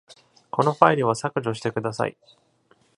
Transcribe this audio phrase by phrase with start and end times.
[0.49, 2.17] このファイルを削除してください。